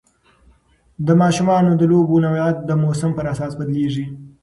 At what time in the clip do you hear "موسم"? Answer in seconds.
2.81-3.11